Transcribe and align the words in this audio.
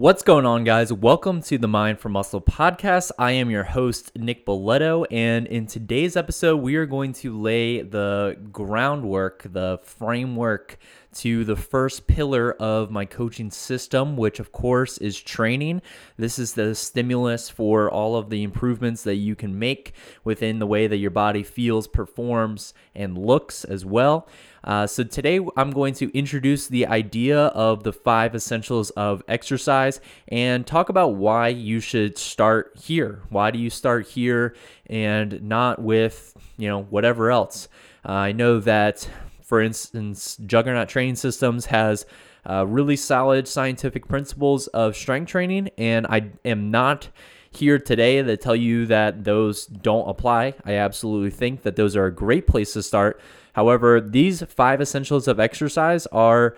What's 0.00 0.22
going 0.22 0.46
on, 0.46 0.64
guys? 0.64 0.90
Welcome 0.90 1.42
to 1.42 1.58
the 1.58 1.68
Mind 1.68 2.00
for 2.00 2.08
Muscle 2.08 2.40
podcast. 2.40 3.10
I 3.18 3.32
am 3.32 3.50
your 3.50 3.64
host, 3.64 4.16
Nick 4.16 4.46
Boletto, 4.46 5.04
and 5.10 5.46
in 5.46 5.66
today's 5.66 6.16
episode, 6.16 6.56
we 6.62 6.76
are 6.76 6.86
going 6.86 7.12
to 7.12 7.38
lay 7.38 7.82
the 7.82 8.38
groundwork, 8.50 9.42
the 9.52 9.78
framework 9.84 10.78
to 11.14 11.44
the 11.44 11.56
first 11.56 12.06
pillar 12.06 12.52
of 12.52 12.90
my 12.90 13.04
coaching 13.04 13.50
system, 13.50 14.16
which 14.16 14.38
of 14.38 14.52
course 14.52 14.98
is 14.98 15.20
training. 15.20 15.82
This 16.16 16.38
is 16.38 16.54
the 16.54 16.74
stimulus 16.74 17.48
for 17.48 17.90
all 17.90 18.16
of 18.16 18.30
the 18.30 18.42
improvements 18.42 19.02
that 19.02 19.16
you 19.16 19.34
can 19.34 19.58
make 19.58 19.92
within 20.24 20.58
the 20.58 20.66
way 20.66 20.86
that 20.86 20.98
your 20.98 21.10
body 21.10 21.42
feels, 21.42 21.88
performs, 21.88 22.74
and 22.94 23.18
looks 23.18 23.64
as 23.64 23.84
well. 23.84 24.28
Uh, 24.62 24.86
so, 24.86 25.02
today 25.02 25.40
I'm 25.56 25.70
going 25.70 25.94
to 25.94 26.16
introduce 26.16 26.66
the 26.66 26.86
idea 26.86 27.46
of 27.46 27.82
the 27.82 27.94
five 27.94 28.34
essentials 28.34 28.90
of 28.90 29.22
exercise 29.26 30.00
and 30.28 30.66
talk 30.66 30.90
about 30.90 31.14
why 31.14 31.48
you 31.48 31.80
should 31.80 32.18
start 32.18 32.72
here. 32.78 33.22
Why 33.30 33.50
do 33.50 33.58
you 33.58 33.70
start 33.70 34.06
here 34.08 34.54
and 34.86 35.42
not 35.42 35.80
with, 35.80 36.34
you 36.58 36.68
know, 36.68 36.82
whatever 36.82 37.30
else? 37.30 37.68
Uh, 38.06 38.12
I 38.12 38.32
know 38.32 38.60
that 38.60 39.08
for 39.50 39.60
instance, 39.60 40.36
Juggernaut 40.46 40.88
Training 40.88 41.16
Systems 41.16 41.66
has 41.66 42.06
uh, 42.48 42.64
really 42.68 42.94
solid 42.94 43.48
scientific 43.48 44.06
principles 44.06 44.68
of 44.68 44.94
strength 44.94 45.28
training, 45.28 45.70
and 45.76 46.06
I 46.06 46.30
am 46.44 46.70
not 46.70 47.08
here 47.50 47.76
today 47.76 48.22
to 48.22 48.36
tell 48.36 48.54
you 48.54 48.86
that 48.86 49.24
those 49.24 49.66
don't 49.66 50.08
apply. 50.08 50.54
I 50.64 50.74
absolutely 50.74 51.30
think 51.30 51.62
that 51.62 51.74
those 51.74 51.96
are 51.96 52.06
a 52.06 52.14
great 52.14 52.46
place 52.46 52.74
to 52.74 52.82
start. 52.84 53.20
However, 53.54 54.00
these 54.00 54.44
five 54.44 54.80
essentials 54.80 55.26
of 55.26 55.40
exercise 55.40 56.06
are 56.12 56.56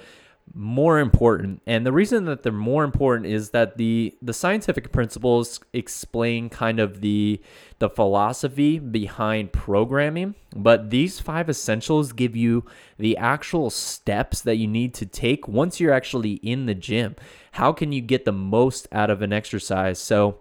more 0.55 0.99
important 0.99 1.63
and 1.67 1.87
the 1.87 1.93
reason 1.93 2.27
that 2.27 2.43
they're 2.43 2.53
more 2.53 2.85
important 2.85 3.27
is 3.27 3.51
that 3.51 3.79
the 3.79 4.15
the 4.21 4.35
scientific 4.35 4.93
principles 4.93 5.61
explain 5.73 6.51
kind 6.51 6.79
of 6.79 7.01
the 7.01 7.41
the 7.79 7.89
philosophy 7.89 8.79
behind 8.79 9.51
programming 9.53 10.35
but 10.55 10.91
these 10.91 11.19
five 11.21 11.49
essentials 11.49 12.13
give 12.13 12.37
you 12.37 12.65
the 12.99 13.17
actual 13.17 13.71
steps 13.71 14.43
that 14.43 14.57
you 14.57 14.67
need 14.67 14.95
to 14.95 15.07
take 15.07 15.49
once 15.49 15.81
you're 15.81 15.93
actually 15.93 16.35
in 16.35 16.67
the 16.67 16.75
gym. 16.75 17.17
How 17.53 17.73
can 17.73 17.93
you 17.93 18.01
get 18.01 18.25
the 18.25 18.33
most 18.33 18.87
out 18.93 19.11
of 19.11 19.23
an 19.23 19.33
exercise? 19.33 19.99
So 19.99 20.41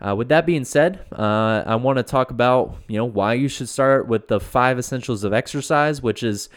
uh, 0.00 0.14
with 0.14 0.28
that 0.28 0.46
being 0.46 0.64
said, 0.64 1.04
uh, 1.12 1.64
I 1.66 1.74
want 1.76 1.96
to 1.98 2.02
talk 2.02 2.30
about 2.30 2.76
you 2.86 2.96
know 2.96 3.04
why 3.04 3.34
you 3.34 3.48
should 3.48 3.68
start 3.68 4.06
with 4.06 4.28
the 4.28 4.40
five 4.40 4.78
essentials 4.78 5.24
of 5.24 5.32
exercise, 5.32 6.02
which 6.02 6.22
is 6.22 6.48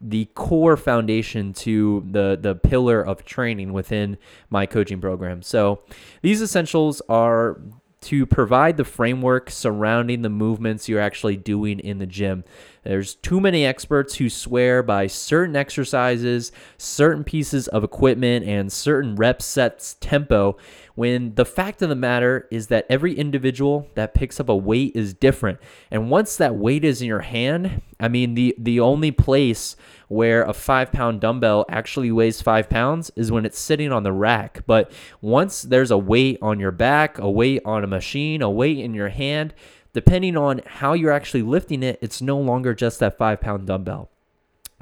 the 0.00 0.24
core 0.34 0.76
foundation 0.76 1.52
to 1.52 2.06
the 2.10 2.38
the 2.40 2.54
pillar 2.54 3.02
of 3.02 3.24
training 3.24 3.72
within 3.72 4.16
my 4.48 4.66
coaching 4.66 5.00
program. 5.00 5.42
So 5.42 5.82
these 6.22 6.40
essentials 6.40 7.02
are 7.08 7.60
to 8.02 8.24
provide 8.24 8.78
the 8.78 8.84
framework 8.84 9.50
surrounding 9.50 10.22
the 10.22 10.30
movements 10.30 10.88
you're 10.88 11.00
actually 11.00 11.36
doing 11.36 11.78
in 11.80 11.98
the 11.98 12.06
gym. 12.06 12.44
There's 12.82 13.14
too 13.16 13.40
many 13.40 13.66
experts 13.66 14.14
who 14.14 14.30
swear 14.30 14.82
by 14.82 15.06
certain 15.06 15.54
exercises, 15.54 16.50
certain 16.78 17.24
pieces 17.24 17.68
of 17.68 17.84
equipment, 17.84 18.46
and 18.46 18.72
certain 18.72 19.16
rep 19.16 19.42
sets 19.42 19.98
tempo 20.00 20.56
when 21.00 21.34
the 21.34 21.46
fact 21.46 21.80
of 21.80 21.88
the 21.88 21.94
matter 21.94 22.46
is 22.50 22.66
that 22.66 22.84
every 22.90 23.14
individual 23.14 23.88
that 23.94 24.12
picks 24.12 24.38
up 24.38 24.50
a 24.50 24.54
weight 24.54 24.92
is 24.94 25.14
different. 25.14 25.58
And 25.90 26.10
once 26.10 26.36
that 26.36 26.56
weight 26.56 26.84
is 26.84 27.00
in 27.00 27.08
your 27.08 27.20
hand, 27.20 27.80
I 27.98 28.08
mean, 28.08 28.34
the, 28.34 28.54
the 28.58 28.80
only 28.80 29.10
place 29.10 29.76
where 30.08 30.42
a 30.42 30.52
five 30.52 30.92
pound 30.92 31.22
dumbbell 31.22 31.64
actually 31.70 32.12
weighs 32.12 32.42
five 32.42 32.68
pounds 32.68 33.10
is 33.16 33.32
when 33.32 33.46
it's 33.46 33.58
sitting 33.58 33.92
on 33.92 34.02
the 34.02 34.12
rack. 34.12 34.62
But 34.66 34.92
once 35.22 35.62
there's 35.62 35.90
a 35.90 35.96
weight 35.96 36.36
on 36.42 36.60
your 36.60 36.70
back, 36.70 37.18
a 37.18 37.30
weight 37.30 37.62
on 37.64 37.82
a 37.82 37.86
machine, 37.86 38.42
a 38.42 38.50
weight 38.50 38.78
in 38.78 38.92
your 38.92 39.08
hand, 39.08 39.54
depending 39.94 40.36
on 40.36 40.60
how 40.66 40.92
you're 40.92 41.12
actually 41.12 41.44
lifting 41.44 41.82
it, 41.82 41.98
it's 42.02 42.20
no 42.20 42.38
longer 42.38 42.74
just 42.74 43.00
that 43.00 43.16
five 43.16 43.40
pound 43.40 43.66
dumbbell. 43.66 44.10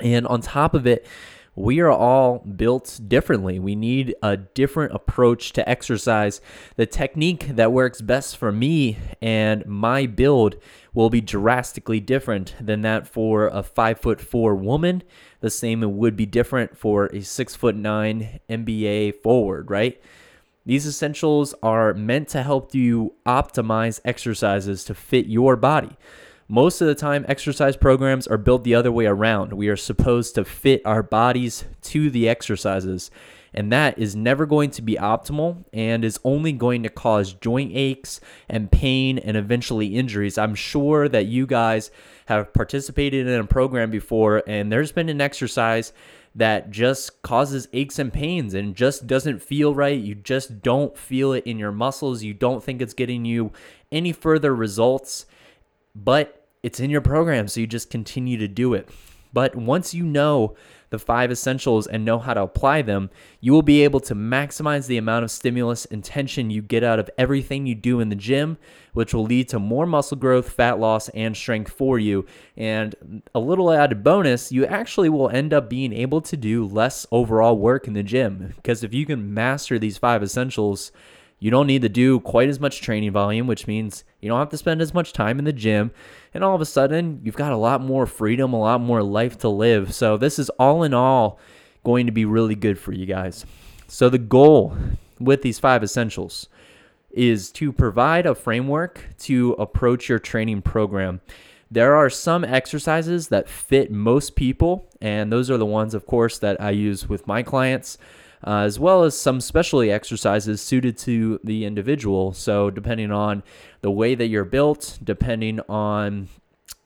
And 0.01 0.27
on 0.27 0.41
top 0.41 0.75
of 0.75 0.84
it, 0.84 1.07
we 1.59 1.81
are 1.81 1.91
all 1.91 2.39
built 2.39 3.01
differently. 3.09 3.59
We 3.59 3.75
need 3.75 4.15
a 4.23 4.37
different 4.37 4.95
approach 4.95 5.53
to 5.55 5.69
exercise. 5.69 6.41
The 6.77 6.87
technique 6.87 7.49
that 7.49 7.73
works 7.73 8.01
best 8.01 8.37
for 8.37 8.53
me 8.53 8.97
and 9.21 9.67
my 9.67 10.07
build 10.07 10.57
will 10.95 11.11
be 11.11 11.21
drastically 11.21 12.01
different 12.01 12.55
than 12.61 12.83
that 12.83 13.09
for 13.09 13.49
a 13.49 13.63
five 13.63 14.01
foot 14.01 14.21
four 14.21 14.55
woman. 14.55 15.03
The 15.41 15.51
same 15.51 15.81
would 15.99 16.17
be 16.17 16.27
different 16.27 16.77
for 16.77 17.07
a 17.07 17.23
six 17.23 17.57
foot 17.57 17.75
nine 17.75 18.41
NBA 18.49 19.23
forward, 19.23 19.71
right? 19.71 20.01
These 20.65 20.87
essentials 20.87 21.55
are 21.63 21.95
meant 21.95 22.29
to 22.29 22.43
help 22.43 22.75
you 22.75 23.15
optimize 23.27 24.01
exercises 24.05 24.85
to 24.85 24.95
fit 24.95 25.27
your 25.27 25.57
body. 25.57 25.97
Most 26.50 26.81
of 26.81 26.86
the 26.86 26.94
time, 26.94 27.26
exercise 27.28 27.76
programs 27.76 28.26
are 28.26 28.38
built 28.38 28.64
the 28.64 28.75
other 28.75 28.91
way 28.91 29.04
around. 29.04 29.53
We 29.53 29.69
are 29.69 29.76
supposed 29.76 30.34
to 30.36 30.47
fit 30.47 30.81
our 30.86 31.03
bodies 31.03 31.66
to 31.82 32.09
the 32.09 32.26
exercises, 32.26 33.10
and 33.53 33.70
that 33.70 33.98
is 33.98 34.16
never 34.16 34.47
going 34.47 34.70
to 34.70 34.81
be 34.81 34.94
optimal 34.94 35.66
and 35.75 36.06
is 36.06 36.19
only 36.25 36.53
going 36.53 36.84
to 36.84 36.88
cause 36.88 37.34
joint 37.34 37.72
aches 37.75 38.22
and 38.48 38.72
pain 38.72 39.19
and 39.19 39.36
eventually 39.36 39.88
injuries. 39.88 40.38
I'm 40.38 40.54
sure 40.54 41.06
that 41.10 41.26
you 41.26 41.47
guys 41.47 41.91
have 42.28 42.54
participated 42.54 43.26
in 43.26 43.41
a 43.41 43.44
program 43.44 43.91
before, 43.91 44.42
and 44.47 44.72
there's 44.72 44.91
been 44.91 45.10
an 45.10 45.20
exercise 45.20 45.92
that 46.34 46.70
just 46.70 47.20
causes 47.20 47.69
aches 47.75 47.98
and 47.98 48.10
pains 48.10 48.54
and 48.54 48.75
just 48.75 49.06
doesn't 49.06 49.42
feel 49.42 49.75
right. 49.75 50.00
You 50.00 50.15
just 50.15 50.62
don't 50.62 50.97
feel 50.97 51.34
it 51.34 51.47
in 51.47 51.59
your 51.59 51.72
muscles. 51.72 52.22
You 52.22 52.32
don't 52.32 52.65
think 52.65 52.80
it's 52.80 52.94
getting 52.94 53.26
you 53.26 53.53
any 53.92 54.15
further 54.15 54.54
results. 54.54 55.26
But 55.94 56.38
it's 56.63 56.81
in 56.81 56.91
your 56.91 57.01
program, 57.01 57.49
so 57.49 57.61
you 57.61 57.67
just 57.67 57.91
continue 57.91 58.37
to 58.39 58.49
do 58.49 58.75
it. 58.75 58.89
But 59.33 59.55
once 59.55 59.95
you 59.95 60.05
know 60.05 60.57
the 60.91 60.99
five 60.99 61.31
essentials 61.31 61.87
and 61.87 62.05
know 62.05 62.19
how 62.19 62.33
to 62.35 62.43
apply 62.43 62.83
them, 62.83 63.11
you 63.41 63.53
will 63.53 63.63
be 63.63 63.85
able 63.85 64.01
to 64.01 64.15
maximize 64.15 64.87
the 64.87 64.97
amount 64.97 65.25
of 65.25 65.31
stimulus 65.31 65.85
and 65.85 66.03
tension 66.03 66.51
you 66.51 66.63
get 66.63 66.83
out 66.83 66.99
of 66.99 67.11
everything 67.19 67.67
you 67.67 67.75
do 67.75 68.01
in 68.01 68.09
the 68.09 68.17
gym, 68.17 68.57
which 68.95 69.13
will 69.13 69.25
lead 69.25 69.49
to 69.51 69.59
more 69.59 69.87
muscle 69.87 70.17
growth, 70.17 70.49
fat 70.49 70.79
loss, 70.79 71.11
and 71.11 71.37
strength 71.37 71.71
for 71.71 71.99
you. 71.99 72.25
And 72.57 73.23
a 73.35 73.39
little 73.39 73.71
added 73.71 74.03
bonus, 74.03 74.51
you 74.51 74.65
actually 74.65 75.11
will 75.11 75.29
end 75.29 75.53
up 75.53 75.69
being 75.69 75.93
able 75.93 76.23
to 76.23 76.37
do 76.37 76.67
less 76.67 77.07
overall 77.13 77.59
work 77.59 77.87
in 77.87 77.93
the 77.93 78.03
gym. 78.03 78.55
Because 78.57 78.83
if 78.83 78.95
you 78.95 79.05
can 79.05 79.35
master 79.35 79.79
these 79.79 79.99
five 79.99 80.23
essentials, 80.23 80.91
you 81.41 81.50
don't 81.50 81.66
need 81.66 81.82
to 81.82 81.88
do 81.88 82.19
quite 82.21 82.49
as 82.49 82.59
much 82.59 82.81
training 82.81 83.12
volume, 83.12 83.47
which 83.47 83.66
means 83.66 84.04
you 84.21 84.28
don't 84.28 84.38
have 84.38 84.50
to 84.50 84.59
spend 84.59 84.82
as 84.82 84.93
much 84.93 85.12
time 85.12 85.38
in 85.38 85.44
the 85.44 85.53
gym. 85.53 85.93
And 86.34 86.43
all 86.43 86.54
of 86.54 86.60
a 86.60 86.66
sudden, 86.66 87.21
you've 87.22 87.37
got 87.37 87.53
a 87.53 87.56
lot 87.56 87.81
more 87.81 88.06
freedom, 88.06 88.53
a 88.53 88.59
lot 88.59 88.81
more 88.81 89.03
life 89.03 89.38
to 89.38 89.48
live. 89.48 89.94
So, 89.94 90.16
this 90.16 90.38
is 90.38 90.50
all 90.50 90.82
in 90.82 90.94
all 90.94 91.38
going 91.84 92.06
to 92.06 92.12
be 92.12 92.25
really 92.25 92.56
good 92.56 92.78
for 92.78 92.93
you 92.93 93.06
guys. 93.06 93.47
So, 93.87 94.09
the 94.09 94.19
goal 94.19 94.77
with 95.21 95.43
these 95.43 95.59
five 95.59 95.82
essentials 95.82 96.48
is 97.10 97.50
to 97.53 97.72
provide 97.72 98.27
a 98.27 98.34
framework 98.34 99.04
to 99.19 99.53
approach 99.53 100.09
your 100.09 100.19
training 100.19 100.62
program. 100.62 101.21
There 101.71 101.94
are 101.94 102.10
some 102.10 102.44
exercises 102.44 103.28
that 103.28 103.48
fit 103.48 103.91
most 103.91 104.37
people, 104.37 104.88
and 105.00 105.31
those 105.32 105.50
are 105.50 105.59
the 105.59 105.66
ones, 105.66 105.94
of 105.94 106.06
course, 106.06 106.38
that 106.38 106.60
I 106.60 106.71
use 106.71 107.09
with 107.09 107.27
my 107.27 107.43
clients 107.43 107.98
uh, 108.47 108.60
as 108.60 108.78
well 108.78 109.03
as 109.03 109.19
some 109.19 109.41
specialty 109.41 109.91
exercises 109.91 110.60
suited 110.60 110.97
to 110.99 111.41
the 111.43 111.65
individual. 111.65 112.32
So, 112.32 112.71
depending 112.71 113.10
on 113.10 113.43
the 113.81 113.91
way 113.91 114.15
that 114.15 114.28
you're 114.28 114.44
built, 114.44 114.99
depending 115.03 115.60
on 115.69 116.28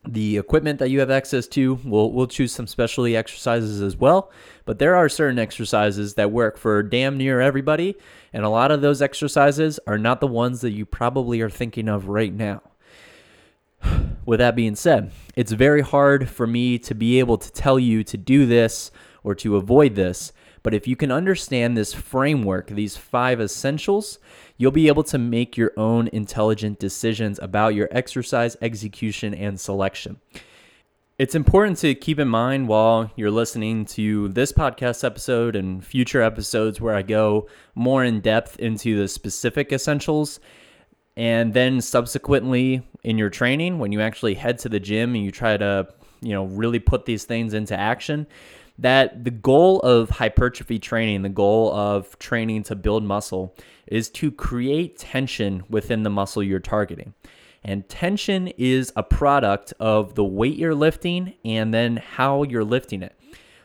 the 0.05 0.37
equipment 0.37 0.79
that 0.81 0.89
you 0.89 1.01
have 1.01 1.11
access 1.11 1.47
to, 1.47 1.79
we'll, 1.85 2.11
we'll 2.11 2.27
choose 2.27 2.53
some 2.53 2.67
specialty 2.67 3.17
exercises 3.17 3.81
as 3.81 3.97
well. 3.97 4.33
But 4.65 4.79
there 4.79 4.97
are 4.97 5.09
certain 5.09 5.39
exercises 5.39 6.15
that 6.15 6.33
work 6.33 6.59
for 6.59 6.83
damn 6.83 7.17
near 7.17 7.41
everybody. 7.41 7.97
And 8.33 8.45
a 8.45 8.49
lot 8.49 8.73
of 8.73 8.81
those 8.81 9.01
exercises 9.01 9.79
are 9.87 9.99
not 9.99 10.21
the 10.21 10.27
ones 10.27 10.61
that 10.63 10.73
you 10.73 10.85
probably 10.85 11.41
are 11.41 11.51
thinking 11.51 11.89
of 11.89 12.09
right 12.09 12.33
now. 12.33 12.63
With 14.27 14.41
that 14.41 14.57
being 14.57 14.75
said, 14.75 15.13
it's 15.37 15.53
very 15.53 15.83
hard 15.83 16.29
for 16.29 16.47
me 16.47 16.79
to 16.81 16.95
be 16.95 17.19
able 17.19 17.39
to 17.39 17.53
tell 17.53 17.79
you 17.79 18.03
to 18.05 18.17
do 18.17 18.47
this 18.47 18.91
or 19.23 19.35
to 19.37 19.57
avoid 19.57 19.95
this 19.95 20.33
but 20.63 20.75
if 20.75 20.87
you 20.87 20.97
can 20.97 21.11
understand 21.11 21.77
this 21.77 21.93
framework, 21.93 22.69
these 22.69 22.97
five 22.97 23.41
essentials, 23.41 24.19
you'll 24.57 24.71
be 24.71 24.89
able 24.89 25.03
to 25.05 25.19
make 25.19 25.57
your 25.57 25.73
own 25.77 26.09
intelligent 26.13 26.79
decisions 26.79 27.39
about 27.43 27.75
your 27.75 27.89
exercise 27.91 28.57
execution 28.63 29.35
and 29.35 29.59
selection. 29.59 30.21
It's 31.19 31.35
important 31.35 31.79
to 31.79 31.95
keep 31.95 32.19
in 32.19 32.29
mind 32.29 32.69
while 32.69 33.11
you're 33.17 33.31
listening 33.31 33.85
to 33.87 34.29
this 34.29 34.51
podcast 34.51 35.05
episode 35.05 35.55
and 35.57 35.85
future 35.85 36.23
episodes 36.23 36.81
where 36.81 36.95
I 36.95 37.03
go 37.03 37.49
more 37.75 38.03
in 38.03 38.21
depth 38.21 38.59
into 38.59 38.97
the 38.97 39.07
specific 39.07 39.73
essentials. 39.73 40.41
And 41.17 41.53
then 41.53 41.81
subsequently 41.81 42.83
in 43.05 43.19
your 43.19 43.31
training, 43.31 43.79
when 43.79 43.93
you 43.93 44.01
actually 44.01 44.35
head 44.35 44.59
to 44.61 44.69
the 44.69 44.81
gym 44.81 45.15
and 45.15 45.23
you 45.23 45.31
try 45.31 45.57
to, 45.57 45.87
you 46.23 46.33
know, 46.33 46.47
really 46.47 46.79
put 46.79 47.05
these 47.05 47.25
things 47.25 47.53
into 47.53 47.79
action, 47.79 48.27
that 48.79 49.25
the 49.25 49.31
goal 49.31 49.81
of 49.81 50.11
hypertrophy 50.11 50.79
training, 50.79 51.23
the 51.23 51.29
goal 51.29 51.73
of 51.73 52.19
training 52.19 52.63
to 52.65 52.75
build 52.75 53.05
muscle, 53.05 53.55
is 53.87 54.09
to 54.11 54.31
create 54.31 54.99
tension 54.99 55.63
within 55.69 56.03
the 56.03 56.11
muscle 56.11 56.43
you're 56.43 56.61
targeting. 56.61 57.15
And 57.65 57.89
tension 57.89 58.49
is 58.49 58.93
a 58.97 59.03
product 59.03 59.73
of 59.79 60.15
the 60.15 60.25
weight 60.25 60.57
you're 60.57 60.75
lifting 60.75 61.35
and 61.45 61.73
then 61.73 61.99
how 61.99 62.43
you're 62.43 62.65
lifting 62.65 63.03
it. 63.03 63.17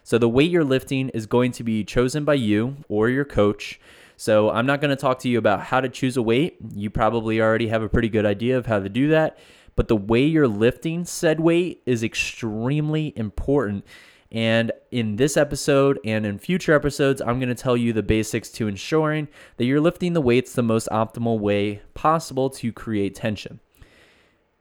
So, 0.04 0.18
the 0.18 0.30
weight 0.30 0.52
you're 0.52 0.64
lifting 0.64 1.10
is 1.10 1.26
going 1.26 1.52
to 1.54 1.64
be 1.64 1.84
chosen 1.84 2.24
by 2.24 2.36
you 2.36 2.78
or 2.88 3.10
your 3.10 3.26
coach. 3.26 3.80
So, 4.16 4.50
I'm 4.50 4.66
not 4.66 4.82
going 4.82 4.92
to 4.92 4.96
talk 4.96 5.20
to 5.20 5.30
you 5.30 5.38
about 5.38 5.62
how 5.62 5.82
to 5.82 5.90
choose 5.90 6.16
a 6.16 6.22
weight. 6.22 6.58
You 6.74 6.90
probably 6.90 7.42
already 7.42 7.68
have 7.68 7.82
a 7.82 7.90
pretty 7.90 8.10
good 8.10 8.26
idea 8.26 8.58
of 8.58 8.68
how 8.68 8.80
to 8.80 8.88
do 8.88 9.10
that. 9.10 9.38
But 9.76 9.88
the 9.88 9.96
way 9.96 10.24
you're 10.24 10.48
lifting 10.48 11.06
said 11.06 11.40
weight 11.40 11.82
is 11.86 12.04
extremely 12.04 13.14
important 13.16 13.86
and 14.32 14.72
in 14.92 15.16
this 15.16 15.38
episode 15.38 16.00
and 16.04 16.26
in 16.26 16.38
future 16.38 16.74
episodes, 16.74 17.22
I'm 17.22 17.40
going 17.40 17.50
to 17.50 17.56
tell 17.56 17.78
you 17.78 17.94
the 17.94 18.04
basics 18.04 18.50
to 18.52 18.68
ensuring 18.68 19.28
that 19.56 19.66
you're 19.66 19.82
lifting 19.82 20.14
the 20.14 20.22
weights 20.22 20.54
the 20.54 20.64
most 20.64 20.90
optimal 20.92 21.40
way 21.40 21.82
possible 21.94 22.50
to 22.52 22.72
create 22.74 23.16
tension. 23.16 23.60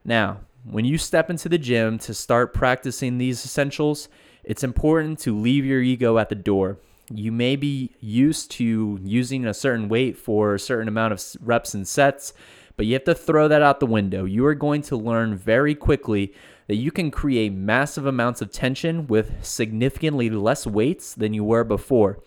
Now, 0.05 0.41
when 0.65 0.85
you 0.85 0.99
step 0.99 1.31
into 1.31 1.49
the 1.49 1.59
gym 1.59 1.99
to 2.01 2.15
start 2.15 2.55
practicing 2.55 3.19
these 3.19 3.45
essentials, 3.45 4.09
it's 4.45 4.65
important 4.65 5.19
to 5.21 5.37
leave 5.37 5.65
your 5.65 5.83
ego 5.83 6.19
at 6.19 6.29
the 6.29 6.37
door. 6.37 6.79
You 7.11 7.33
may 7.33 7.57
be 7.57 7.93
used 8.01 8.51
to 8.53 8.99
using 9.03 9.47
a 9.47 9.55
certain 9.55 9.89
weight 9.89 10.17
for 10.17 10.55
a 10.55 10.61
certain 10.61 10.89
amount 10.89 11.13
of 11.13 11.25
reps 11.41 11.75
and 11.75 11.87
sets, 11.87 12.33
but 12.77 12.87
you 12.87 12.95
have 12.95 13.05
to 13.05 13.15
throw 13.15 13.49
that 13.49 13.63
out 13.63 13.81
the 13.81 13.87
window. 13.87 14.25
You 14.25 14.45
are 14.47 14.55
going 14.55 14.83
to 14.83 14.97
learn 14.97 15.37
very 15.37 15.75
quickly 15.75 16.35
that 16.67 16.77
you 16.77 16.91
can 16.91 17.11
create 17.11 17.53
massive 17.53 18.07
amounts 18.07 18.43
of 18.43 18.51
tension 18.51 19.07
with 19.07 19.45
significantly 19.45 20.31
less 20.31 20.67
weights 20.67 21.15
than 21.15 21.35
you 21.35 21.45
were 21.45 21.65
before. 21.65 22.19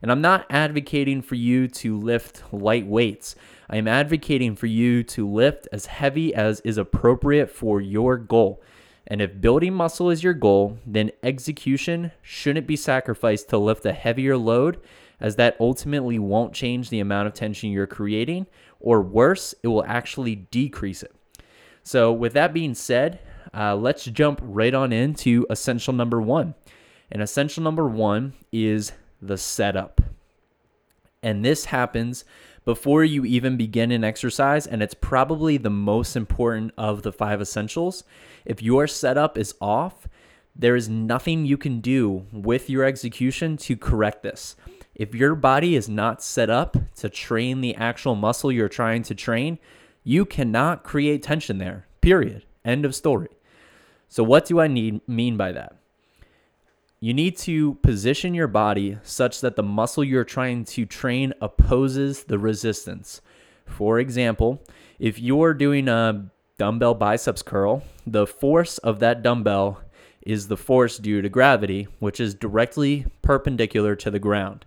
And 0.00 0.10
I'm 0.10 0.20
not 0.20 0.46
advocating 0.50 1.22
for 1.22 1.36
you 1.36 1.68
to 1.68 1.96
lift 1.96 2.42
light 2.52 2.86
weights. 2.86 3.36
I 3.70 3.76
am 3.76 3.86
advocating 3.86 4.56
for 4.56 4.66
you 4.66 5.04
to 5.04 5.28
lift 5.28 5.68
as 5.72 5.86
heavy 5.86 6.34
as 6.34 6.60
is 6.60 6.76
appropriate 6.76 7.50
for 7.50 7.80
your 7.80 8.16
goal. 8.16 8.62
And 9.06 9.20
if 9.20 9.40
building 9.40 9.74
muscle 9.74 10.10
is 10.10 10.24
your 10.24 10.34
goal, 10.34 10.78
then 10.86 11.12
execution 11.22 12.12
shouldn't 12.20 12.66
be 12.66 12.76
sacrificed 12.76 13.48
to 13.50 13.58
lift 13.58 13.84
a 13.86 13.92
heavier 13.92 14.36
load, 14.36 14.80
as 15.20 15.36
that 15.36 15.56
ultimately 15.60 16.18
won't 16.18 16.52
change 16.52 16.90
the 16.90 17.00
amount 17.00 17.28
of 17.28 17.34
tension 17.34 17.70
you're 17.70 17.86
creating, 17.86 18.46
or 18.80 19.00
worse, 19.00 19.54
it 19.62 19.68
will 19.68 19.84
actually 19.84 20.34
decrease 20.34 21.02
it. 21.02 21.14
So, 21.84 22.12
with 22.12 22.32
that 22.32 22.52
being 22.52 22.74
said, 22.74 23.20
uh, 23.54 23.76
let's 23.76 24.04
jump 24.04 24.40
right 24.42 24.74
on 24.74 24.92
into 24.92 25.46
essential 25.50 25.92
number 25.92 26.20
one. 26.20 26.54
And 27.10 27.22
essential 27.22 27.62
number 27.62 27.86
one 27.86 28.32
is 28.50 28.92
the 29.20 29.36
setup. 29.36 30.00
And 31.22 31.44
this 31.44 31.66
happens 31.66 32.24
before 32.64 33.04
you 33.04 33.24
even 33.24 33.56
begin 33.56 33.90
an 33.90 34.04
exercise, 34.04 34.66
and 34.66 34.82
it's 34.82 34.94
probably 34.94 35.56
the 35.56 35.70
most 35.70 36.16
important 36.16 36.72
of 36.78 37.02
the 37.02 37.12
five 37.12 37.40
essentials. 37.40 38.04
If 38.44 38.62
your 38.62 38.86
setup 38.86 39.36
is 39.36 39.54
off, 39.60 40.08
there 40.54 40.76
is 40.76 40.88
nothing 40.88 41.44
you 41.44 41.56
can 41.56 41.80
do 41.80 42.26
with 42.32 42.70
your 42.70 42.84
execution 42.84 43.56
to 43.58 43.76
correct 43.76 44.22
this. 44.22 44.54
If 44.94 45.14
your 45.14 45.34
body 45.34 45.74
is 45.74 45.88
not 45.88 46.22
set 46.22 46.50
up 46.50 46.76
to 46.96 47.08
train 47.08 47.60
the 47.60 47.74
actual 47.74 48.14
muscle 48.14 48.52
you're 48.52 48.68
trying 48.68 49.02
to 49.04 49.14
train, 49.14 49.58
you 50.04 50.24
cannot 50.24 50.84
create 50.84 51.22
tension 51.22 51.58
there. 51.58 51.86
Period. 52.00 52.44
End 52.64 52.84
of 52.84 52.94
story. 52.94 53.28
So, 54.12 54.22
what 54.22 54.44
do 54.44 54.60
I 54.60 54.66
need 54.66 55.00
mean 55.08 55.38
by 55.38 55.52
that? 55.52 55.74
You 57.00 57.14
need 57.14 57.38
to 57.38 57.76
position 57.76 58.34
your 58.34 58.46
body 58.46 58.98
such 59.02 59.40
that 59.40 59.56
the 59.56 59.62
muscle 59.62 60.04
you're 60.04 60.22
trying 60.22 60.66
to 60.66 60.84
train 60.84 61.32
opposes 61.40 62.24
the 62.24 62.38
resistance. 62.38 63.22
For 63.64 63.98
example, 63.98 64.62
if 64.98 65.18
you're 65.18 65.54
doing 65.54 65.88
a 65.88 66.26
dumbbell 66.58 66.92
biceps 66.92 67.40
curl, 67.40 67.84
the 68.06 68.26
force 68.26 68.76
of 68.76 68.98
that 68.98 69.22
dumbbell 69.22 69.80
is 70.20 70.48
the 70.48 70.58
force 70.58 70.98
due 70.98 71.22
to 71.22 71.30
gravity, 71.30 71.88
which 71.98 72.20
is 72.20 72.34
directly 72.34 73.06
perpendicular 73.22 73.96
to 73.96 74.10
the 74.10 74.18
ground. 74.18 74.66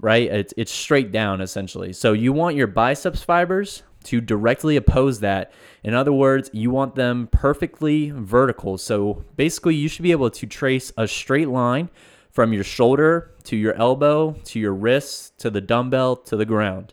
Right? 0.00 0.28
It's, 0.28 0.52
it's 0.56 0.72
straight 0.72 1.12
down 1.12 1.40
essentially. 1.40 1.92
So 1.92 2.12
you 2.12 2.32
want 2.32 2.56
your 2.56 2.66
biceps 2.66 3.22
fibers 3.22 3.84
to 4.06 4.20
directly 4.20 4.76
oppose 4.76 5.20
that. 5.20 5.52
In 5.84 5.94
other 5.94 6.12
words, 6.12 6.50
you 6.52 6.70
want 6.70 6.94
them 6.94 7.28
perfectly 7.30 8.10
vertical. 8.10 8.78
So 8.78 9.24
basically, 9.36 9.74
you 9.74 9.88
should 9.88 10.02
be 10.02 10.12
able 10.12 10.30
to 10.30 10.46
trace 10.46 10.92
a 10.96 11.06
straight 11.06 11.48
line 11.48 11.90
from 12.30 12.52
your 12.52 12.64
shoulder 12.64 13.30
to 13.44 13.56
your 13.56 13.74
elbow 13.74 14.32
to 14.44 14.60
your 14.60 14.74
wrist 14.74 15.38
to 15.38 15.48
the 15.48 15.60
dumbbell 15.60 16.16
to 16.16 16.36
the 16.36 16.44
ground. 16.44 16.92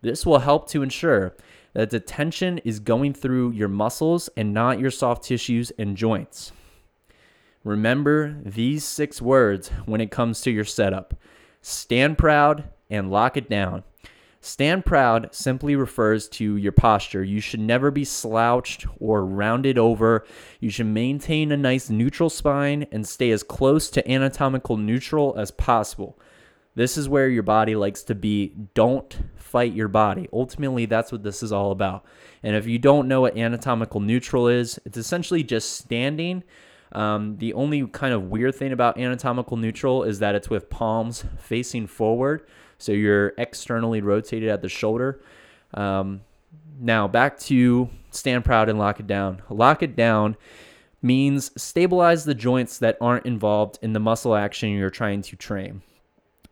This 0.00 0.24
will 0.24 0.38
help 0.38 0.68
to 0.70 0.82
ensure 0.82 1.36
that 1.74 1.90
the 1.90 2.00
tension 2.00 2.58
is 2.58 2.80
going 2.80 3.12
through 3.12 3.50
your 3.52 3.68
muscles 3.68 4.30
and 4.36 4.54
not 4.54 4.80
your 4.80 4.90
soft 4.90 5.24
tissues 5.24 5.70
and 5.78 5.96
joints. 5.96 6.52
Remember 7.62 8.40
these 8.42 8.84
six 8.84 9.20
words 9.20 9.68
when 9.84 10.00
it 10.00 10.10
comes 10.10 10.40
to 10.40 10.50
your 10.50 10.64
setup 10.64 11.14
stand 11.60 12.16
proud 12.16 12.64
and 12.88 13.10
lock 13.10 13.36
it 13.36 13.50
down. 13.50 13.84
Stand 14.42 14.86
proud 14.86 15.28
simply 15.32 15.76
refers 15.76 16.26
to 16.30 16.56
your 16.56 16.72
posture. 16.72 17.22
You 17.22 17.40
should 17.40 17.60
never 17.60 17.90
be 17.90 18.04
slouched 18.04 18.86
or 18.98 19.24
rounded 19.24 19.76
over. 19.76 20.24
You 20.60 20.70
should 20.70 20.86
maintain 20.86 21.52
a 21.52 21.58
nice 21.58 21.90
neutral 21.90 22.30
spine 22.30 22.86
and 22.90 23.06
stay 23.06 23.30
as 23.32 23.42
close 23.42 23.90
to 23.90 24.10
anatomical 24.10 24.78
neutral 24.78 25.34
as 25.36 25.50
possible. 25.50 26.18
This 26.74 26.96
is 26.96 27.08
where 27.08 27.28
your 27.28 27.42
body 27.42 27.76
likes 27.76 28.02
to 28.04 28.14
be. 28.14 28.54
Don't 28.72 29.18
fight 29.36 29.74
your 29.74 29.88
body. 29.88 30.26
Ultimately, 30.32 30.86
that's 30.86 31.12
what 31.12 31.22
this 31.22 31.42
is 31.42 31.52
all 31.52 31.70
about. 31.70 32.06
And 32.42 32.56
if 32.56 32.66
you 32.66 32.78
don't 32.78 33.08
know 33.08 33.20
what 33.20 33.36
anatomical 33.36 34.00
neutral 34.00 34.48
is, 34.48 34.80
it's 34.86 34.96
essentially 34.96 35.42
just 35.42 35.76
standing. 35.76 36.44
Um, 36.92 37.36
the 37.36 37.52
only 37.52 37.86
kind 37.88 38.14
of 38.14 38.30
weird 38.30 38.54
thing 38.54 38.72
about 38.72 38.98
anatomical 38.98 39.58
neutral 39.58 40.02
is 40.02 40.20
that 40.20 40.34
it's 40.34 40.48
with 40.48 40.70
palms 40.70 41.24
facing 41.38 41.86
forward. 41.86 42.46
So 42.82 42.92
you're 42.92 43.34
externally 43.38 44.00
rotated 44.00 44.48
at 44.48 44.62
the 44.62 44.68
shoulder. 44.68 45.22
Um, 45.74 46.22
now 46.80 47.06
back 47.06 47.38
to 47.40 47.88
stand 48.10 48.44
proud 48.44 48.68
and 48.68 48.78
lock 48.78 49.00
it 49.00 49.06
down. 49.06 49.42
Lock 49.50 49.82
it 49.82 49.96
down 49.96 50.36
means 51.02 51.50
stabilize 51.60 52.24
the 52.24 52.34
joints 52.34 52.78
that 52.78 52.96
aren't 53.00 53.26
involved 53.26 53.78
in 53.82 53.92
the 53.92 54.00
muscle 54.00 54.34
action 54.34 54.70
you're 54.70 54.90
trying 54.90 55.22
to 55.22 55.36
train. 55.36 55.82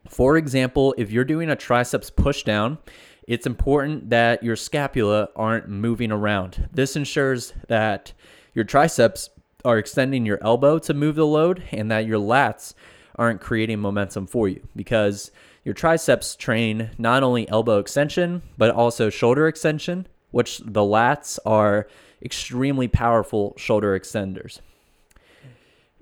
For 0.09 0.37
example, 0.37 0.95
if 0.97 1.11
you're 1.11 1.25
doing 1.25 1.51
a 1.51 1.57
triceps 1.57 2.09
push 2.09 2.43
down, 2.43 2.79
it's 3.27 3.47
important 3.47 4.09
that 4.09 4.43
your 4.43 4.57
scapula 4.57 5.29
aren't 5.37 5.69
moving 5.69 6.11
around. 6.11 6.69
This 6.73 6.97
ensures 6.97 7.53
that 7.69 8.15
your 8.55 8.65
triceps 8.65 9.29
are 9.65 9.77
extending 9.77 10.25
your 10.25 10.39
elbow 10.43 10.79
to 10.79 10.95
move 10.95 11.17
the 11.17 11.27
load 11.27 11.63
and 11.71 11.91
that 11.91 12.07
your 12.07 12.19
lats 12.19 12.73
aren't 13.17 13.41
creating 13.41 13.81
momentum 13.81 14.27
for 14.27 14.49
you 14.49 14.67
because 14.75 15.31
your 15.69 15.75
triceps 15.75 16.35
train 16.35 16.89
not 16.97 17.23
only 17.23 17.47
elbow 17.51 17.79
extension, 17.79 18.41
but 18.57 18.71
also 18.71 19.11
shoulder 19.11 19.47
extension, 19.47 20.07
which 20.31 20.61
the 20.61 20.81
lats 20.81 21.39
are 21.45 21.87
extremely 22.23 22.89
powerful 22.89 23.53
shoulder 23.59 24.01
extenders. 24.01 24.61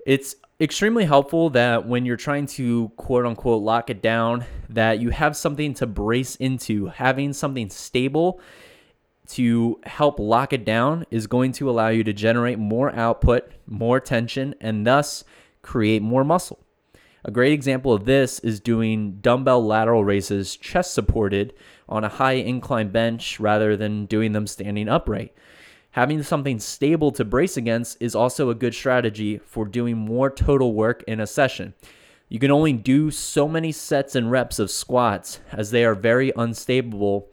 It's 0.05 0.35
extremely 0.61 1.03
helpful 1.03 1.49
that 1.49 1.85
when 1.85 2.05
you're 2.05 2.15
trying 2.15 2.45
to 2.45 2.93
quote 2.95 3.25
unquote 3.25 3.61
lock 3.61 3.89
it 3.89 4.01
down, 4.01 4.45
that 4.69 5.01
you 5.01 5.09
have 5.09 5.35
something 5.35 5.73
to 5.73 5.85
brace 5.85 6.37
into. 6.37 6.85
Having 6.85 7.33
something 7.33 7.69
stable 7.69 8.39
to 9.31 9.81
help 9.83 10.17
lock 10.17 10.53
it 10.53 10.63
down 10.63 11.03
is 11.11 11.27
going 11.27 11.51
to 11.51 11.69
allow 11.69 11.89
you 11.89 12.05
to 12.05 12.13
generate 12.13 12.57
more 12.57 12.95
output, 12.95 13.51
more 13.65 13.99
tension, 13.99 14.55
and 14.61 14.87
thus 14.87 15.25
create 15.61 16.01
more 16.01 16.23
muscle. 16.23 16.63
A 17.27 17.31
great 17.31 17.51
example 17.51 17.91
of 17.91 18.05
this 18.05 18.39
is 18.39 18.61
doing 18.61 19.17
dumbbell 19.19 19.61
lateral 19.65 20.05
raises 20.05 20.55
chest 20.55 20.93
supported 20.93 21.53
on 21.89 22.05
a 22.05 22.09
high 22.09 22.35
incline 22.35 22.87
bench 22.87 23.37
rather 23.37 23.75
than 23.75 24.05
doing 24.05 24.31
them 24.31 24.47
standing 24.47 24.87
upright. 24.87 25.33
Having 25.91 26.23
something 26.23 26.57
stable 26.57 27.11
to 27.11 27.25
brace 27.25 27.57
against 27.57 28.01
is 28.01 28.15
also 28.15 28.49
a 28.49 28.55
good 28.55 28.73
strategy 28.73 29.39
for 29.39 29.65
doing 29.65 29.97
more 29.97 30.29
total 30.29 30.73
work 30.73 31.03
in 31.05 31.19
a 31.19 31.27
session. 31.27 31.73
You 32.29 32.39
can 32.39 32.49
only 32.49 32.71
do 32.71 33.11
so 33.11 33.45
many 33.45 33.73
sets 33.73 34.15
and 34.15 34.31
reps 34.31 34.57
of 34.57 34.71
squats 34.71 35.41
as 35.51 35.71
they 35.71 35.83
are 35.83 35.95
very 35.95 36.31
unstable 36.37 37.27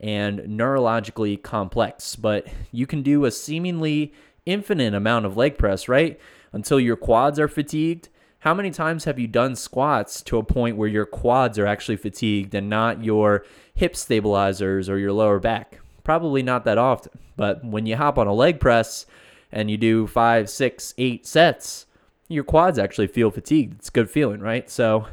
and 0.00 0.38
neurologically 0.40 1.42
complex, 1.42 2.14
but 2.14 2.46
you 2.70 2.86
can 2.86 3.02
do 3.02 3.24
a 3.24 3.32
seemingly 3.32 4.14
infinite 4.46 4.94
amount 4.94 5.26
of 5.26 5.36
leg 5.36 5.58
press, 5.58 5.88
right? 5.88 6.20
Until 6.52 6.78
your 6.78 6.96
quads 6.96 7.40
are 7.40 7.48
fatigued 7.48 8.10
how 8.40 8.54
many 8.54 8.70
times 8.70 9.04
have 9.04 9.18
you 9.18 9.26
done 9.26 9.54
squats 9.54 10.22
to 10.22 10.38
a 10.38 10.42
point 10.42 10.76
where 10.76 10.88
your 10.88 11.04
quads 11.04 11.58
are 11.58 11.66
actually 11.66 11.96
fatigued 11.96 12.54
and 12.54 12.70
not 12.70 13.04
your 13.04 13.44
hip 13.74 13.94
stabilizers 13.94 14.88
or 14.88 14.98
your 14.98 15.12
lower 15.12 15.38
back? 15.38 15.78
Probably 16.04 16.42
not 16.42 16.64
that 16.64 16.78
often. 16.78 17.12
But 17.36 17.64
when 17.64 17.84
you 17.84 17.96
hop 17.96 18.18
on 18.18 18.26
a 18.26 18.32
leg 18.32 18.58
press 18.58 19.04
and 19.52 19.70
you 19.70 19.76
do 19.76 20.06
five, 20.06 20.48
six, 20.48 20.94
eight 20.96 21.26
sets, 21.26 21.84
your 22.28 22.44
quads 22.44 22.78
actually 22.78 23.08
feel 23.08 23.30
fatigued. 23.30 23.74
It's 23.78 23.88
a 23.88 23.92
good 23.92 24.10
feeling, 24.10 24.40
right? 24.40 24.70
So 24.70 25.06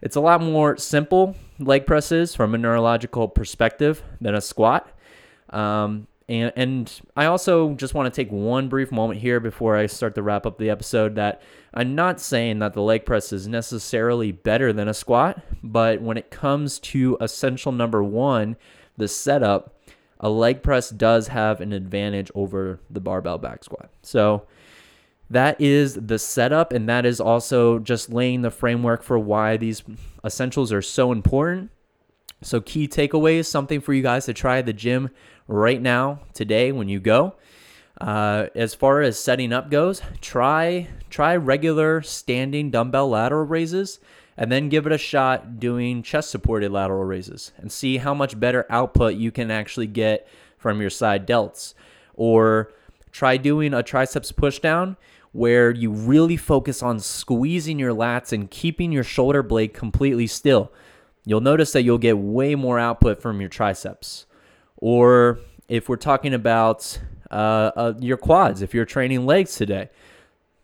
it's 0.00 0.14
a 0.14 0.20
lot 0.20 0.40
more 0.40 0.76
simple 0.76 1.34
leg 1.58 1.86
presses 1.86 2.36
from 2.36 2.54
a 2.54 2.58
neurological 2.58 3.26
perspective 3.26 4.02
than 4.20 4.36
a 4.36 4.40
squat. 4.40 4.88
Um, 5.50 6.06
and, 6.28 6.52
and 6.56 7.00
I 7.16 7.26
also 7.26 7.74
just 7.74 7.94
want 7.94 8.12
to 8.12 8.22
take 8.22 8.30
one 8.30 8.68
brief 8.68 8.92
moment 8.92 9.20
here 9.20 9.40
before 9.40 9.76
I 9.76 9.86
start 9.86 10.14
to 10.16 10.22
wrap 10.22 10.44
up 10.44 10.58
the 10.58 10.68
episode 10.68 11.14
that 11.14 11.40
I'm 11.72 11.94
not 11.94 12.20
saying 12.20 12.58
that 12.58 12.74
the 12.74 12.82
leg 12.82 13.06
press 13.06 13.32
is 13.32 13.48
necessarily 13.48 14.32
better 14.32 14.72
than 14.72 14.88
a 14.88 14.94
squat, 14.94 15.40
but 15.62 16.02
when 16.02 16.18
it 16.18 16.30
comes 16.30 16.78
to 16.80 17.16
essential 17.20 17.72
number 17.72 18.04
one, 18.04 18.56
the 18.96 19.08
setup, 19.08 19.74
a 20.20 20.28
leg 20.28 20.62
press 20.62 20.90
does 20.90 21.28
have 21.28 21.60
an 21.60 21.72
advantage 21.72 22.30
over 22.34 22.80
the 22.90 23.00
barbell 23.00 23.38
back 23.38 23.64
squat. 23.64 23.90
So 24.02 24.46
that 25.30 25.60
is 25.60 25.94
the 25.94 26.18
setup, 26.18 26.72
and 26.72 26.88
that 26.88 27.06
is 27.06 27.20
also 27.20 27.78
just 27.78 28.10
laying 28.10 28.42
the 28.42 28.50
framework 28.50 29.02
for 29.02 29.18
why 29.18 29.56
these 29.56 29.82
essentials 30.24 30.72
are 30.72 30.82
so 30.82 31.12
important. 31.12 31.70
So, 32.40 32.60
key 32.60 32.86
takeaways 32.86 33.46
something 33.46 33.80
for 33.80 33.92
you 33.92 34.02
guys 34.02 34.26
to 34.26 34.34
try 34.34 34.58
at 34.58 34.66
the 34.66 34.72
gym 34.72 35.10
right 35.48 35.80
now, 35.80 36.20
today, 36.34 36.70
when 36.70 36.88
you 36.88 37.00
go. 37.00 37.34
Uh, 38.00 38.46
as 38.54 38.74
far 38.74 39.00
as 39.02 39.18
setting 39.18 39.52
up 39.52 39.70
goes, 39.70 40.02
try 40.20 40.86
try 41.10 41.34
regular 41.34 42.00
standing 42.00 42.70
dumbbell 42.70 43.08
lateral 43.08 43.44
raises, 43.44 43.98
and 44.36 44.52
then 44.52 44.68
give 44.68 44.86
it 44.86 44.92
a 44.92 44.98
shot 44.98 45.58
doing 45.58 46.02
chest 46.02 46.30
supported 46.30 46.70
lateral 46.70 47.04
raises, 47.04 47.50
and 47.56 47.72
see 47.72 47.96
how 47.96 48.14
much 48.14 48.38
better 48.38 48.66
output 48.70 49.14
you 49.14 49.32
can 49.32 49.50
actually 49.50 49.88
get 49.88 50.28
from 50.56 50.80
your 50.80 50.90
side 50.90 51.26
delts. 51.26 51.74
Or 52.14 52.70
try 53.10 53.36
doing 53.36 53.74
a 53.74 53.82
triceps 53.82 54.30
pushdown 54.30 54.96
where 55.32 55.70
you 55.70 55.90
really 55.90 56.36
focus 56.36 56.82
on 56.82 57.00
squeezing 57.00 57.78
your 57.78 57.94
lats 57.94 58.32
and 58.32 58.50
keeping 58.50 58.92
your 58.92 59.04
shoulder 59.04 59.42
blade 59.42 59.74
completely 59.74 60.26
still. 60.26 60.72
You'll 61.28 61.42
notice 61.42 61.72
that 61.72 61.82
you'll 61.82 61.98
get 61.98 62.16
way 62.16 62.54
more 62.54 62.78
output 62.78 63.20
from 63.20 63.38
your 63.38 63.50
triceps. 63.50 64.24
Or 64.78 65.40
if 65.68 65.86
we're 65.86 65.96
talking 65.96 66.32
about 66.32 66.98
uh, 67.30 67.70
uh, 67.76 67.92
your 68.00 68.16
quads, 68.16 68.62
if 68.62 68.72
you're 68.72 68.86
training 68.86 69.26
legs 69.26 69.54
today, 69.54 69.90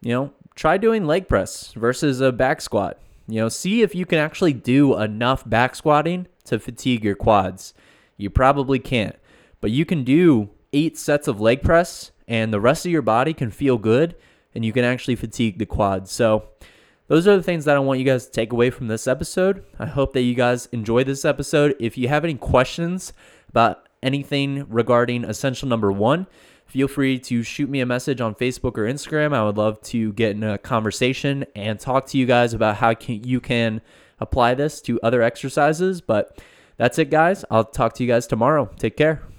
you 0.00 0.14
know, 0.14 0.32
try 0.54 0.78
doing 0.78 1.06
leg 1.06 1.28
press 1.28 1.74
versus 1.74 2.22
a 2.22 2.32
back 2.32 2.62
squat. 2.62 2.98
You 3.28 3.42
know, 3.42 3.50
see 3.50 3.82
if 3.82 3.94
you 3.94 4.06
can 4.06 4.18
actually 4.18 4.54
do 4.54 4.98
enough 4.98 5.46
back 5.46 5.74
squatting 5.74 6.28
to 6.44 6.58
fatigue 6.58 7.04
your 7.04 7.14
quads. 7.14 7.74
You 8.16 8.30
probably 8.30 8.78
can't, 8.78 9.16
but 9.60 9.70
you 9.70 9.84
can 9.84 10.02
do 10.02 10.48
eight 10.72 10.96
sets 10.96 11.28
of 11.28 11.42
leg 11.42 11.62
press 11.62 12.10
and 12.26 12.54
the 12.54 12.60
rest 12.60 12.86
of 12.86 12.92
your 12.92 13.02
body 13.02 13.34
can 13.34 13.50
feel 13.50 13.76
good 13.76 14.16
and 14.54 14.64
you 14.64 14.72
can 14.72 14.86
actually 14.86 15.16
fatigue 15.16 15.58
the 15.58 15.66
quads. 15.66 16.10
So, 16.10 16.48
those 17.06 17.28
are 17.28 17.36
the 17.36 17.42
things 17.42 17.64
that 17.66 17.76
I 17.76 17.80
want 17.80 17.98
you 17.98 18.04
guys 18.04 18.26
to 18.26 18.32
take 18.32 18.52
away 18.52 18.70
from 18.70 18.88
this 18.88 19.06
episode. 19.06 19.64
I 19.78 19.86
hope 19.86 20.14
that 20.14 20.22
you 20.22 20.34
guys 20.34 20.66
enjoyed 20.72 21.06
this 21.06 21.24
episode. 21.24 21.76
If 21.78 21.98
you 21.98 22.08
have 22.08 22.24
any 22.24 22.34
questions 22.34 23.12
about 23.48 23.88
anything 24.02 24.66
regarding 24.68 25.24
essential 25.24 25.68
number 25.68 25.92
one, 25.92 26.26
feel 26.66 26.88
free 26.88 27.18
to 27.18 27.42
shoot 27.42 27.68
me 27.68 27.80
a 27.80 27.86
message 27.86 28.20
on 28.20 28.34
Facebook 28.34 28.78
or 28.78 28.84
Instagram. 28.84 29.34
I 29.34 29.44
would 29.44 29.58
love 29.58 29.80
to 29.82 30.12
get 30.14 30.30
in 30.30 30.42
a 30.42 30.56
conversation 30.56 31.44
and 31.54 31.78
talk 31.78 32.06
to 32.06 32.18
you 32.18 32.24
guys 32.26 32.54
about 32.54 32.76
how 32.76 32.94
can, 32.94 33.22
you 33.22 33.40
can 33.40 33.82
apply 34.18 34.54
this 34.54 34.80
to 34.82 35.00
other 35.02 35.20
exercises. 35.22 36.00
But 36.00 36.40
that's 36.76 36.98
it, 36.98 37.10
guys. 37.10 37.44
I'll 37.50 37.64
talk 37.64 37.94
to 37.94 38.02
you 38.02 38.08
guys 38.08 38.26
tomorrow. 38.26 38.70
Take 38.78 38.96
care. 38.96 39.33